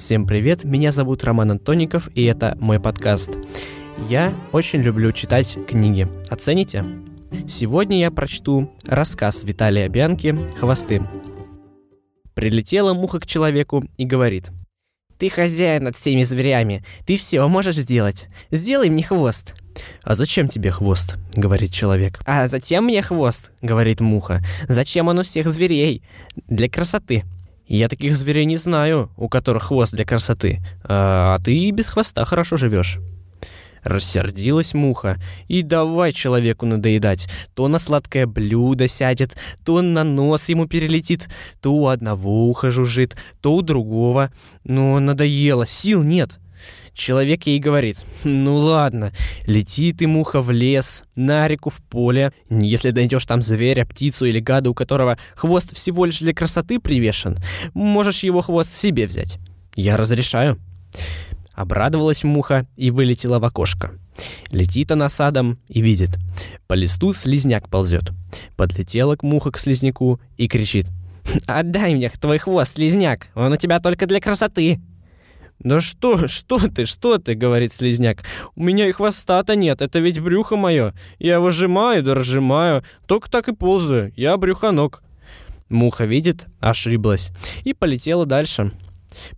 [0.00, 3.32] Всем привет, меня зовут Роман Антоников, и это мой подкаст.
[4.08, 6.08] Я очень люблю читать книги.
[6.30, 6.86] Оцените?
[7.46, 11.06] Сегодня я прочту рассказ Виталия Бианки «Хвосты».
[12.32, 14.50] Прилетела муха к человеку и говорит.
[15.18, 18.28] «Ты хозяин над всеми зверями, ты все можешь сделать.
[18.50, 19.54] Сделай мне хвост».
[20.02, 22.20] «А зачем тебе хвост?»— говорит человек.
[22.24, 24.42] «А зачем мне хвост?»— говорит муха.
[24.66, 26.02] «Зачем он у всех зверей?
[26.48, 27.22] Для красоты».
[27.70, 30.60] Я таких зверей не знаю, у которых хвост для красоты.
[30.82, 32.98] А, а ты без хвоста хорошо живешь.
[33.84, 37.28] Рассердилась муха и давай человеку надоедать.
[37.54, 41.28] То на сладкое блюдо сядет, то на нос ему перелетит,
[41.60, 44.32] то у одного уха жужжит, то у другого.
[44.64, 46.39] Но надоело, сил нет.
[46.94, 49.12] Человек ей говорит, ну ладно,
[49.46, 52.32] лети ты, муха, в лес, на реку, в поле.
[52.48, 57.38] Если найдешь там зверя, птицу или гада, у которого хвост всего лишь для красоты привешен,
[57.74, 59.38] можешь его хвост себе взять.
[59.74, 60.58] Я разрешаю.
[61.54, 63.92] Обрадовалась муха и вылетела в окошко.
[64.50, 66.18] Летит она садом и видит.
[66.66, 68.10] По листу слизняк ползет.
[68.56, 70.86] Подлетела к муха к слизняку и кричит.
[71.46, 73.28] «Отдай мне твой хвост, слизняк!
[73.34, 74.80] Он у тебя только для красоты!»
[75.60, 78.24] «Да что, что ты, что ты?»— говорит слизняк.
[78.54, 80.94] «У меня и хвоста-то нет, это ведь брюхо мое.
[81.18, 84.12] Я выжимаю да разжимаю, только так и ползаю.
[84.16, 85.02] Я брюхонок».
[85.68, 87.30] Муха видит, ошиблась,
[87.62, 88.72] и полетела дальше.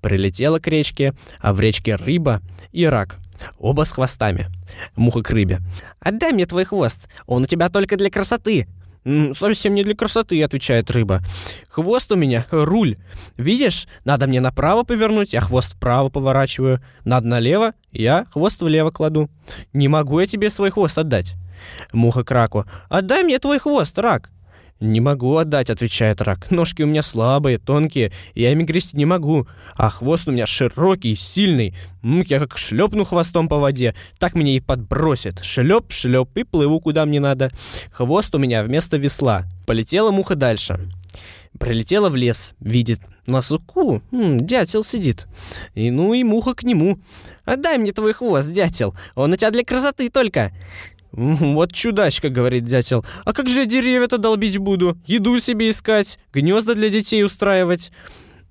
[0.00, 2.40] Прилетела к речке, а в речке рыба
[2.72, 3.18] и рак.
[3.58, 4.48] Оба с хвостами.
[4.96, 5.60] Муха к рыбе.
[6.00, 8.68] «Отдай мне твой хвост, он у тебя только для красоты»,
[9.04, 11.22] «Совсем не для красоты»,— отвечает рыба.
[11.68, 12.96] «Хвост у меня— руль.
[13.36, 16.80] Видишь, надо мне направо повернуть, я хвост вправо поворачиваю.
[17.04, 19.28] Надо налево, я хвост влево кладу.
[19.72, 21.34] Не могу я тебе свой хвост отдать».
[21.92, 22.64] Муха к раку.
[22.88, 24.30] «Отдай мне твой хвост, рак».
[24.82, 26.50] «Не могу отдать»,— отвечает рак.
[26.50, 29.46] «Ножки у меня слабые, тонкие, я ими грести не могу.
[29.76, 31.76] А хвост у меня широкий, сильный.
[32.02, 35.38] М, я как шлепну хвостом по воде, так меня и подбросит.
[35.44, 37.52] Шлеп, шлеп и плыву куда мне надо.
[37.92, 39.44] Хвост у меня вместо весла.
[39.68, 40.80] Полетела муха дальше».
[41.60, 45.28] Прилетела в лес, видит, на суку м, дятел сидит.
[45.74, 46.98] И ну и муха к нему.
[47.44, 50.52] «Отдай мне твой хвост, дятел, он у тебя для красоты только».
[51.12, 53.04] «Вот чудачка»,— говорит дятел.
[53.24, 54.98] «А как же я деревья-то долбить буду?
[55.06, 57.92] Еду себе искать, гнезда для детей устраивать».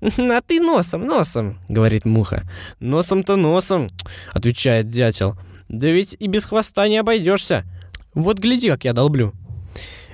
[0.00, 2.42] «А ты носом, носом»,— говорит муха.
[2.80, 3.90] «Носом-то носом»,—
[4.32, 5.36] отвечает дятел.
[5.68, 7.64] «Да ведь и без хвоста не обойдешься.
[8.14, 9.32] Вот гляди, как я долблю».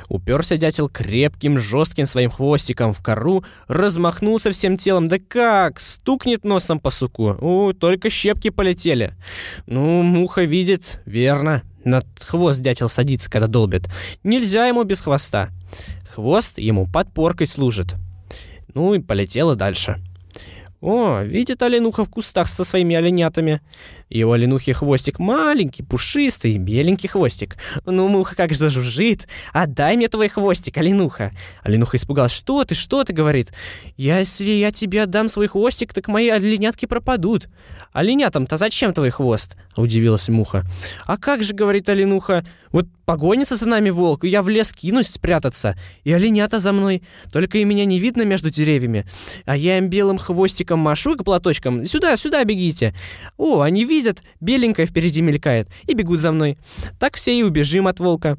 [0.09, 5.09] Уперся дятел крепким, жестким своим хвостиком в кору, размахнулся всем телом.
[5.09, 5.81] Да как?
[5.81, 7.37] Стукнет носом по суку.
[7.41, 9.15] У, только щепки полетели.
[9.67, 11.63] Ну, муха видит, верно.
[11.85, 13.89] На хвост дятел садится, когда долбит.
[14.23, 15.51] Нельзя ему без хвоста.
[16.11, 17.95] Хвост ему подпоркой служит.
[18.75, 19.99] Ну и полетела дальше.
[20.81, 23.61] О, видит оленуха в кустах со своими оленятами.
[24.09, 27.57] Его оленухи хвостик маленький, пушистый, беленький хвостик.
[27.85, 29.27] Ну, муха как же зажужжит.
[29.53, 31.33] Отдай мне твой хвостик, оленуха.
[31.65, 32.33] Оленуха испугалась.
[32.33, 33.53] Что ты, что ты, говорит.
[33.97, 37.49] Если я тебе отдам свой хвостик, так мои оленятки пропадут.
[37.93, 39.57] Оленятам-то зачем твой хвост?
[39.77, 40.65] Удивилась муха.
[41.07, 45.09] А как же, говорит оленуха, вот погонится за нами волк, и я в лес кинусь
[45.09, 45.77] спрятаться.
[46.05, 47.03] И оленята за мной.
[47.33, 49.07] Только и меня не видно между деревьями.
[49.45, 50.19] А я им белым
[50.69, 51.85] хвостиком машу и платочком.
[51.85, 52.95] Сюда, сюда бегите.
[53.37, 55.69] О, они видят, беленькая впереди мелькает.
[55.87, 56.57] И бегут за мной.
[56.99, 58.39] Так все и убежим от волка.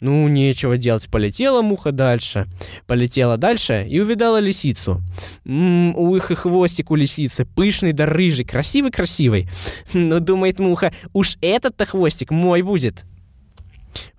[0.00, 2.46] Ну, нечего делать, полетела муха дальше.
[2.86, 5.00] Полетела дальше и увидала лисицу.
[5.44, 9.48] Ммм, ух и хвостик у лисицы, пышный да рыжий, красивый-красивый.
[9.92, 13.04] Ну, думает муха, уж этот-то хвостик мой будет.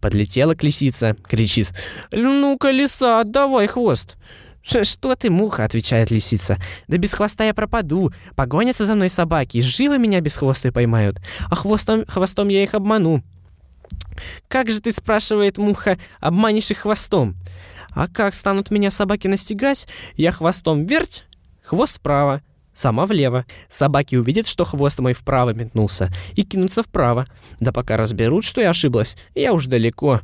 [0.01, 1.71] Подлетела к лисице, кричит.
[2.11, 4.17] «Ну-ка, лиса, отдавай хвост!»
[4.61, 6.57] «Что ты, муха?»— отвечает лисица.
[6.87, 8.11] «Да без хвоста я пропаду.
[8.35, 11.17] Погонятся за мной собаки, живо меня без хвоста поймают.
[11.49, 13.23] А хвостом, хвостом я их обману».
[14.47, 17.35] «Как же ты,— спрашивает муха,— обманешь их хвостом?»
[17.91, 19.87] «А как станут меня собаки настигать?
[20.15, 21.25] Я хвостом верть,
[21.63, 22.41] хвост вправо,
[22.79, 23.45] сама влево.
[23.67, 27.27] Собаки увидят, что хвост мой вправо метнулся, и кинутся вправо.
[27.59, 30.21] Да пока разберут, что я ошиблась, я уж далеко.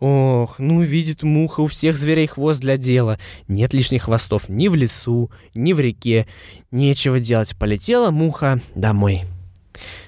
[0.00, 3.18] Ох, ну видит муха у всех зверей хвост для дела.
[3.46, 6.26] Нет лишних хвостов ни в лесу, ни в реке.
[6.70, 9.24] Нечего делать, полетела муха домой.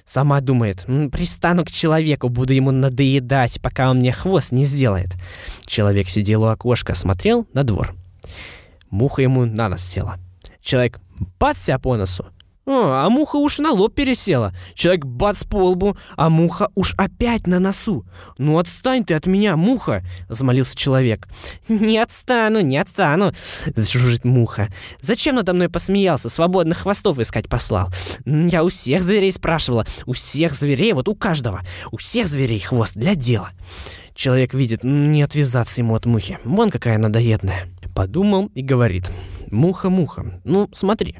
[0.06, 5.08] Сама думает, пристану к человеку, буду ему надоедать, пока он мне хвост не сделает.
[5.66, 7.94] Человек сидел у окошка, смотрел на двор.
[8.90, 10.18] Муха ему на нос села.
[10.62, 11.00] Человек
[11.38, 12.26] бац себя по носу.
[12.66, 14.54] О, а муха уж на лоб пересела.
[14.74, 18.06] Человек бац по лбу, а муха уж опять на носу.
[18.38, 21.28] Ну отстань ты от меня, муха, взмолился человек.
[21.68, 23.34] Не отстану, не отстану,
[23.76, 24.72] зажужжит муха.
[25.02, 27.90] Зачем надо мной посмеялся, свободных хвостов искать послал?
[28.24, 31.60] Я у всех зверей спрашивала, у всех зверей, вот у каждого,
[31.92, 33.50] у всех зверей хвост для дела.
[34.14, 36.38] Человек видит, не отвязаться ему от мухи.
[36.44, 37.68] Вон какая надоедная.
[37.94, 39.10] Подумал и говорит.
[39.54, 41.14] Муха-муха, ну смотри,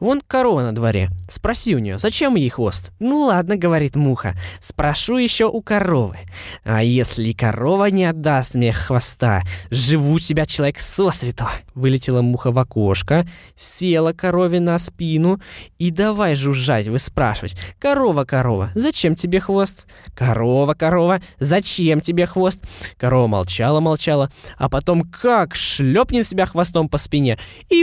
[0.00, 1.08] вон корова на дворе.
[1.28, 2.90] Спроси у нее, зачем ей хвост?
[2.98, 6.18] Ну ладно, говорит муха, спрошу еще у коровы.
[6.64, 11.46] А если корова не отдаст мне хвоста, живу тебя человек сосвету.
[11.74, 13.24] Вылетела муха в окошко,
[13.54, 15.40] села корове на спину
[15.78, 17.56] и давай жужжать, вы спрашивать.
[17.78, 19.86] Корова, корова, зачем тебе хвост?
[20.14, 22.60] Корова, корова, зачем тебе хвост?
[22.98, 24.28] Корова молчала, молчала,
[24.58, 27.75] а потом как шлепнет себя хвостом по спине и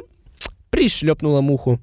[0.74, 1.80] пришлепнула муху.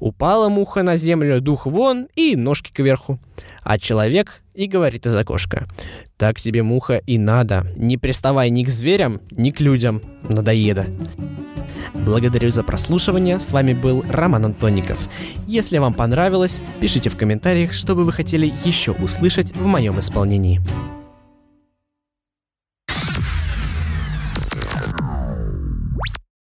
[0.00, 3.20] Упала муха на землю, дух вон и ножки кверху.
[3.62, 5.68] А человек и говорит из окошка.
[6.16, 7.64] Так тебе, муха, и надо.
[7.76, 10.02] Не приставай ни к зверям, ни к людям.
[10.24, 10.86] Надоеда.
[11.94, 13.38] Благодарю за прослушивание.
[13.38, 15.08] С вами был Роман Антоников.
[15.46, 20.60] Если вам понравилось, пишите в комментариях, что бы вы хотели еще услышать в моем исполнении.